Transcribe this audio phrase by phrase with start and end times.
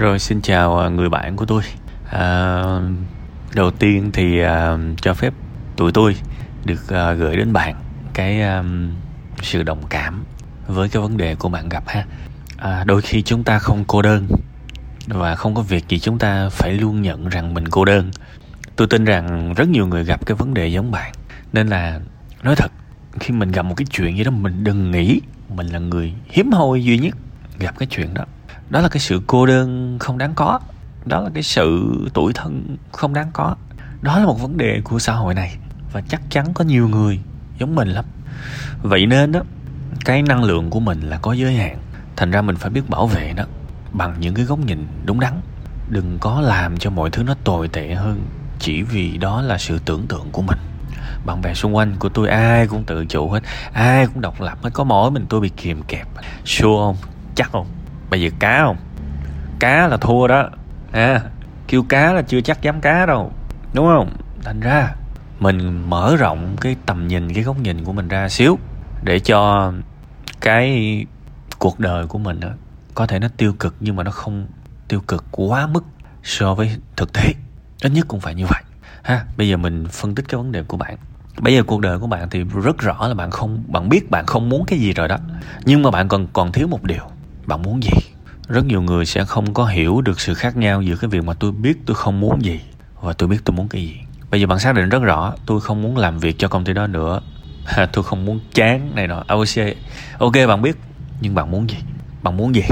[0.00, 1.62] Rồi xin chào à, người bạn của tôi.
[2.10, 2.62] À,
[3.54, 5.34] đầu tiên thì à, cho phép
[5.76, 6.16] tụi tôi
[6.64, 7.74] được à, gửi đến bạn
[8.14, 8.64] cái à,
[9.42, 10.24] sự đồng cảm
[10.66, 12.04] với cái vấn đề của bạn gặp ha.
[12.56, 14.26] À, đôi khi chúng ta không cô đơn
[15.06, 18.10] và không có việc gì chúng ta phải luôn nhận rằng mình cô đơn.
[18.76, 21.12] Tôi tin rằng rất nhiều người gặp cái vấn đề giống bạn.
[21.52, 22.00] Nên là
[22.42, 22.72] nói thật
[23.20, 26.52] khi mình gặp một cái chuyện gì đó mình đừng nghĩ mình là người hiếm
[26.52, 27.16] hoi duy nhất
[27.58, 28.24] gặp cái chuyện đó
[28.70, 30.60] đó là cái sự cô đơn không đáng có.
[31.04, 33.56] Đó là cái sự tuổi thân không đáng có.
[34.02, 35.56] Đó là một vấn đề của xã hội này.
[35.92, 37.20] Và chắc chắn có nhiều người
[37.58, 38.04] giống mình lắm.
[38.82, 39.40] Vậy nên đó
[40.04, 41.78] cái năng lượng của mình là có giới hạn.
[42.16, 43.44] Thành ra mình phải biết bảo vệ nó
[43.92, 45.40] bằng những cái góc nhìn đúng đắn.
[45.88, 48.20] Đừng có làm cho mọi thứ nó tồi tệ hơn
[48.58, 50.58] chỉ vì đó là sự tưởng tượng của mình.
[51.26, 53.42] Bạn bè xung quanh của tôi ai cũng tự chủ hết.
[53.72, 54.70] Ai cũng độc lập hết.
[54.72, 56.08] Có mỗi mình tôi bị kìm kẹp.
[56.44, 56.96] Sure không?
[57.34, 57.66] Chắc không?
[58.10, 58.76] Bây giờ cá không?
[59.58, 60.48] Cá là thua đó.
[60.92, 61.20] À
[61.68, 63.32] kêu cá là chưa chắc dám cá đâu.
[63.74, 64.16] Đúng không?
[64.44, 64.94] Thành ra
[65.40, 68.58] mình mở rộng cái tầm nhìn cái góc nhìn của mình ra xíu
[69.02, 69.72] để cho
[70.40, 71.06] cái
[71.58, 72.48] cuộc đời của mình đó,
[72.94, 74.46] có thể nó tiêu cực nhưng mà nó không
[74.88, 75.84] tiêu cực quá mức
[76.22, 77.34] so với thực tế.
[77.82, 78.62] Ít nhất cũng phải như vậy.
[79.02, 80.96] Ha bây giờ mình phân tích cái vấn đề của bạn.
[81.38, 84.26] Bây giờ cuộc đời của bạn thì rất rõ là bạn không bạn biết bạn
[84.26, 85.16] không muốn cái gì rồi đó.
[85.64, 87.04] Nhưng mà bạn còn còn thiếu một điều
[87.46, 87.90] bạn muốn gì?
[88.48, 91.34] Rất nhiều người sẽ không có hiểu được sự khác nhau giữa cái việc mà
[91.34, 92.60] tôi biết tôi không muốn gì
[93.00, 93.96] và tôi biết tôi muốn cái gì.
[94.30, 96.72] Bây giờ bạn xác định rất rõ, tôi không muốn làm việc cho công ty
[96.72, 97.20] đó nữa.
[97.92, 99.24] Tôi không muốn chán này nọ.
[99.28, 99.76] OC
[100.18, 100.76] ok, bạn biết.
[101.20, 101.76] Nhưng bạn muốn gì?
[102.22, 102.62] Bạn muốn gì?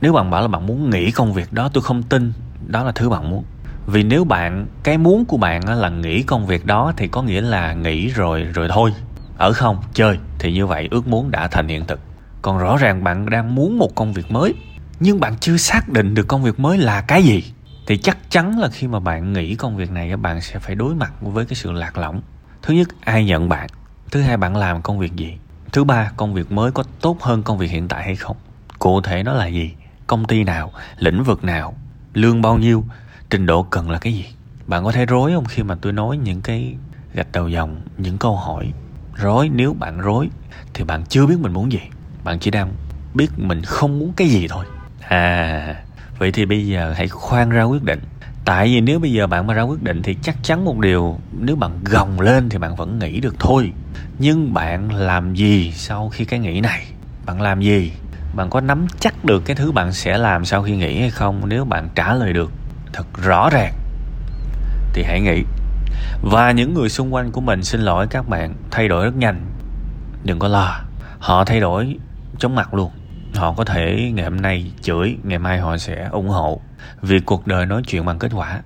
[0.00, 2.32] Nếu bạn bảo là bạn muốn nghỉ công việc đó, tôi không tin.
[2.66, 3.44] Đó là thứ bạn muốn.
[3.86, 7.40] Vì nếu bạn, cái muốn của bạn là nghỉ công việc đó, thì có nghĩa
[7.40, 8.92] là nghỉ rồi rồi thôi.
[9.38, 10.18] Ở không, chơi.
[10.38, 12.00] Thì như vậy, ước muốn đã thành hiện thực
[12.42, 14.54] còn rõ ràng bạn đang muốn một công việc mới,
[15.00, 17.44] nhưng bạn chưa xác định được công việc mới là cái gì,
[17.86, 20.94] thì chắc chắn là khi mà bạn nghĩ công việc này bạn sẽ phải đối
[20.94, 22.20] mặt với cái sự lạc lõng.
[22.62, 23.68] Thứ nhất, ai nhận bạn?
[24.10, 25.38] Thứ hai, bạn làm công việc gì?
[25.72, 28.36] Thứ ba, công việc mới có tốt hơn công việc hiện tại hay không?
[28.78, 29.74] Cụ thể nó là gì?
[30.06, 30.72] Công ty nào?
[30.98, 31.74] Lĩnh vực nào?
[32.14, 32.84] Lương bao nhiêu?
[33.30, 34.26] Trình độ cần là cái gì?
[34.66, 36.76] Bạn có thấy rối không khi mà tôi nói những cái
[37.14, 38.72] gạch đầu dòng, những câu hỏi?
[39.14, 40.28] Rối, nếu bạn rối
[40.74, 41.80] thì bạn chưa biết mình muốn gì
[42.28, 42.72] bạn chỉ đang
[43.14, 44.64] biết mình không muốn cái gì thôi.
[45.08, 45.74] À
[46.18, 48.00] vậy thì bây giờ hãy khoan ra quyết định.
[48.44, 51.18] Tại vì nếu bây giờ bạn mà ra quyết định thì chắc chắn một điều,
[51.38, 53.72] nếu bạn gồng lên thì bạn vẫn nghĩ được thôi.
[54.18, 56.86] Nhưng bạn làm gì sau khi cái nghĩ này?
[57.26, 57.92] Bạn làm gì?
[58.34, 61.48] Bạn có nắm chắc được cái thứ bạn sẽ làm sau khi nghỉ hay không?
[61.48, 62.50] Nếu bạn trả lời được,
[62.92, 63.74] thật rõ ràng,
[64.92, 65.42] thì hãy nghĩ.
[66.22, 69.46] Và những người xung quanh của mình xin lỗi các bạn, thay đổi rất nhanh.
[70.24, 70.80] Đừng có lo,
[71.18, 71.98] họ thay đổi
[72.38, 72.90] chóng mặt luôn.
[73.34, 76.60] Họ có thể ngày hôm nay chửi, ngày mai họ sẽ ủng hộ.
[77.02, 78.62] Vì cuộc đời nói chuyện bằng kết quả,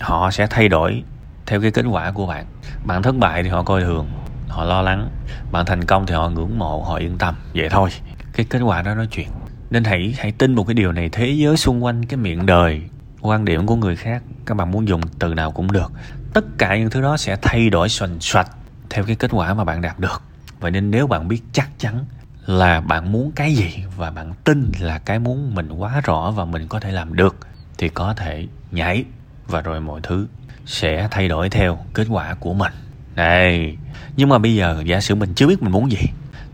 [0.00, 1.02] họ sẽ thay đổi
[1.46, 2.46] theo cái kết quả của bạn.
[2.84, 4.08] Bạn thất bại thì họ coi thường,
[4.48, 5.08] họ lo lắng.
[5.52, 7.34] Bạn thành công thì họ ngưỡng mộ, họ yên tâm.
[7.54, 7.90] Vậy thôi,
[8.32, 9.28] cái kết quả đó nói chuyện.
[9.70, 12.82] Nên hãy hãy tin một cái điều này, thế giới xung quanh cái miệng đời,
[13.20, 15.92] quan điểm của người khác, các bạn muốn dùng từ nào cũng được.
[16.34, 18.50] Tất cả những thứ đó sẽ thay đổi xoành xoạch
[18.90, 20.22] theo cái kết quả mà bạn đạt được.
[20.60, 22.04] Vậy nên nếu bạn biết chắc chắn
[22.46, 26.44] là bạn muốn cái gì và bạn tin là cái muốn mình quá rõ và
[26.44, 27.36] mình có thể làm được,
[27.78, 29.04] thì có thể nhảy
[29.46, 30.26] và rồi mọi thứ
[30.66, 32.72] sẽ thay đổi theo kết quả của mình.
[33.16, 33.76] Này
[34.16, 35.98] nhưng mà bây giờ giả sử mình chưa biết mình muốn gì,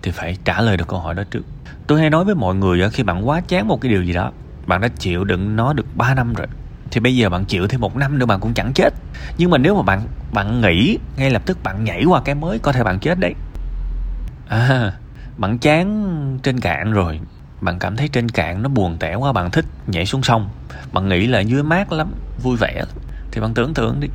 [0.02, 1.42] thì phải trả lời được câu hỏi đó trước.
[1.86, 4.32] Tôi hay nói với mọi người khi bạn quá chán một cái điều gì đó,
[4.66, 6.46] bạn đã chịu đựng nó được 3 năm rồi,
[6.90, 8.94] thì bây giờ bạn chịu thêm một năm nữa bạn cũng chẳng chết.
[9.38, 10.00] Nhưng mà nếu mà bạn
[10.32, 13.34] bạn nghĩ ngay lập tức bạn nhảy qua cái mới có thể bạn chết đấy.
[14.48, 14.92] À
[15.40, 17.20] bạn chán trên cạn rồi.
[17.60, 20.48] Bạn cảm thấy trên cạn nó buồn tẻ quá, bạn thích nhảy xuống sông.
[20.92, 22.12] Bạn nghĩ là dưới mát lắm,
[22.42, 22.74] vui vẻ.
[22.76, 22.88] Lắm
[23.32, 24.08] thì bạn tưởng tượng đi.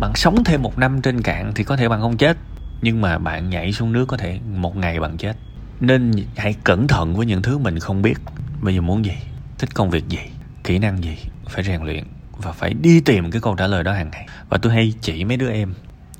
[0.00, 2.36] Bạn sống thêm một năm trên cạn thì có thể bạn không chết.
[2.82, 5.36] Nhưng mà bạn nhảy xuống nước có thể một ngày bạn chết.
[5.80, 8.18] Nên hãy cẩn thận với những thứ mình không biết.
[8.60, 9.16] Bây giờ muốn gì?
[9.58, 10.20] Thích công việc gì?
[10.64, 11.16] Kỹ năng gì?
[11.48, 12.04] Phải rèn luyện
[12.36, 14.26] và phải đi tìm cái câu trả lời đó hàng ngày.
[14.48, 15.74] Và tôi hay chỉ mấy đứa em,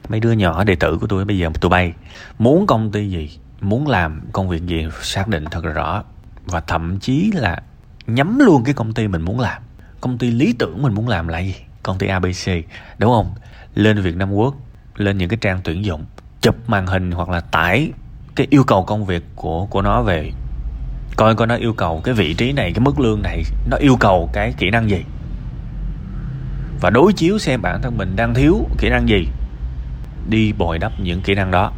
[0.09, 1.25] mấy đứa nhỏ đệ tử của tôi.
[1.25, 1.93] Bây giờ tụi bay
[2.39, 3.39] muốn công ty gì?
[3.61, 6.03] Muốn làm công việc gì xác định thật rõ.
[6.47, 7.63] Và thậm chí là
[8.07, 9.63] nhắm luôn cái công ty mình muốn làm.
[10.01, 11.55] Công ty lý tưởng mình muốn làm là gì?
[11.83, 12.51] Công ty abc
[12.99, 13.35] đúng không?
[13.75, 14.55] Lên việt nam quốc
[14.97, 16.05] lên những cái trang tuyển dụng,
[16.41, 17.93] chụp màn hình hoặc là tải
[18.37, 20.31] cái yêu cầu công việc của của nó về.
[21.17, 23.97] Coi coi nó yêu cầu cái vị trí này, cái mức lương này, nó yêu
[24.01, 25.05] cầu cái kỹ năng gì?
[26.81, 29.29] Và đối chiếu xem bản thân mình đang thiếu kỹ năng gì.
[30.29, 31.73] Đi bồi đắp những kỹ năng đó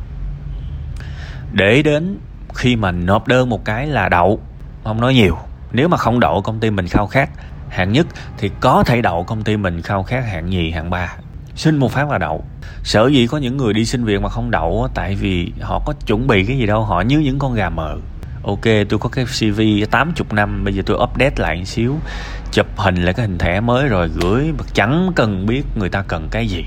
[1.52, 2.18] để đến
[2.54, 4.40] khi mà nộp đơn một cái là đậu.
[4.84, 5.36] Không nói nhiều.
[5.72, 7.30] Nếu mà không đậu công ty mình khao khát.
[7.68, 8.06] Hạng nhất
[8.38, 10.24] thì có thể đậu công ty mình khao khát.
[10.26, 11.16] Hạng nhì hạng ba.
[11.54, 12.44] Xin một phát là đậu.
[12.82, 15.92] Sở dĩ có những người đi xin việc mà không đậu tại vì họ có
[16.06, 16.84] chuẩn bị cái gì đâu.
[16.84, 17.96] Họ như những con gà mờ.
[18.44, 19.60] Ok tôi có cái cv
[19.90, 20.64] 80 năm.
[20.64, 21.96] Bây giờ tôi update lại một xíu.
[22.52, 24.52] Chụp hình lại cái hình thẻ mới rồi gửi.
[24.58, 26.64] Mà chẳng cần biết người ta cần cái gì.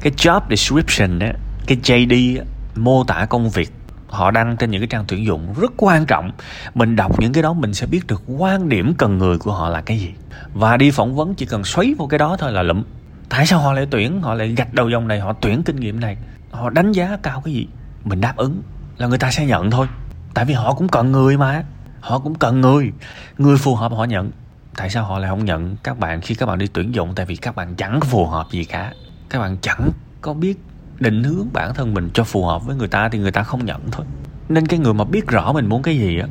[0.00, 1.32] Cái job description á
[1.66, 3.70] cái JD á, mô tả công việc
[4.10, 6.30] họ đăng trên những cái trang tuyển dụng rất quan trọng.
[6.74, 9.68] Mình đọc những cái đó mình sẽ biết được quan điểm cần người của họ
[9.68, 10.10] là cái gì.
[10.54, 12.82] Và đi phỏng vấn chỉ cần xoáy vào cái đó thôi là lụm.
[13.28, 14.22] Tại sao họ lại tuyển?
[14.22, 16.16] Họ lại gạch đầu dòng này, họ tuyển kinh nghiệm này.
[16.50, 17.66] Họ đánh giá cao cái gì?
[18.04, 18.62] Mình đáp ứng
[18.98, 19.86] là người ta sẽ nhận thôi.
[20.34, 21.62] Tại vì họ cũng cần người mà.
[22.00, 22.92] Họ cũng cần người.
[23.38, 24.30] Người phù hợp họ nhận.
[24.76, 25.76] Tại sao họ lại không nhận?
[25.82, 28.46] Các bạn, khi các bạn đi tuyển dụng, tại vì các bạn chẳng phù hợp
[28.50, 28.92] gì cả.
[29.30, 29.90] Các bạn chẳng
[30.20, 30.58] có biết
[31.00, 33.64] định hướng bản thân mình cho phù hợp với người ta thì người ta không
[33.64, 34.06] nhận thôi.
[34.48, 36.26] Nên cái người mà biết rõ mình muốn cái gì á,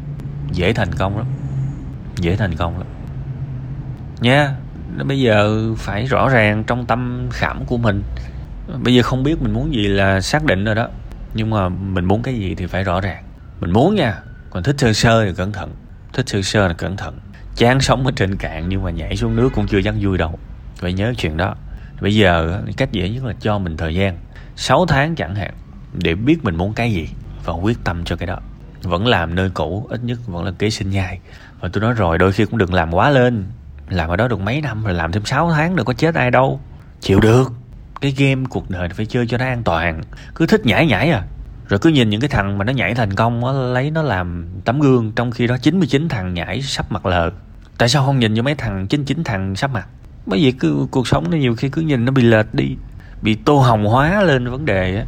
[0.52, 1.26] dễ thành công lắm.
[2.18, 2.88] Dễ thành công lắm.
[4.22, 4.56] Nha,
[5.06, 8.04] bây giờ phải rõ ràng trong tâm khảm của mình.
[8.84, 10.88] Bây giờ không biết mình muốn gì là xác định rồi đó.
[11.34, 13.24] Nhưng mà mình muốn cái gì thì phải rõ ràng.
[13.60, 14.20] Mình muốn nha,
[14.50, 15.72] còn thích sơ sơ thì cẩn thận.
[16.14, 17.20] Thích sơ sơ là cẩn thận.
[17.56, 20.40] Chán sống ở trên cạn nhưng mà nhảy xuống nước cũng chưa dám vui đâu.
[20.76, 21.56] Phải nhớ chuyện đó.
[22.02, 24.18] Bây giờ cách dễ nhất là cho mình thời gian.
[24.60, 25.54] 6 tháng chẳng hạn,
[25.94, 27.10] để biết mình muốn cái gì
[27.46, 28.38] và quyết tâm cho cái đó.
[28.84, 31.20] Vẫn làm nơi cũ, ít nhất vẫn là kế sinh nhai.
[31.60, 33.46] Và tôi nói rồi, đôi khi cũng đừng làm quá lên.
[33.90, 36.32] Làm ở đó được mấy năm rồi, làm thêm 6 tháng được có chết ai
[36.32, 36.60] đâu.
[37.00, 37.52] Chịu được.
[38.02, 40.02] Cái game cuộc đời phải chơi cho nó an toàn.
[40.36, 41.24] Cứ thích nhảy nhảy à.
[41.68, 44.48] Rồi cứ nhìn những cái thằng mà nó nhảy thành công nó lấy nó làm
[44.66, 47.32] tấm gương, trong khi đó 99 thằng nhảy sắp mặt lờ.
[47.78, 49.88] Tại sao không nhìn cho mấy thằng 99 thằng sắp mặt?
[50.26, 52.76] Bởi vì cứ cuộc sống nó nhiều khi cứ nhìn nó bị lệch đi
[53.22, 55.06] bị tô hồng hóa lên vấn đề á.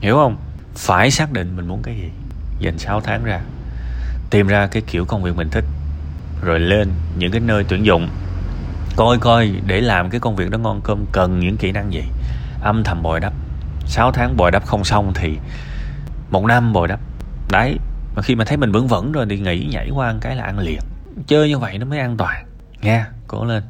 [0.00, 0.36] Hiểu không?
[0.74, 2.10] Phải xác định mình muốn cái gì.
[2.60, 3.40] Dành 6 tháng ra,
[4.30, 5.64] tìm ra cái kiểu công việc mình thích,
[6.42, 8.08] rồi lên những cái nơi tuyển dụng.
[8.96, 12.02] Coi coi để làm cái công việc đó ngon cơm, cần những kỹ năng gì.
[12.62, 13.32] Âm thầm bồi đắp.
[13.86, 15.38] 6 tháng bồi đắp không xong thì
[16.30, 17.00] một năm bồi đắp.
[17.50, 17.78] Đấy,
[18.16, 20.44] mà khi mà thấy mình vững vững rồi thì nghĩ nhảy qua một cái là
[20.44, 20.80] ăn liền.
[21.26, 22.46] Chơi như vậy nó mới an toàn.
[22.82, 23.62] Nha, cố lên.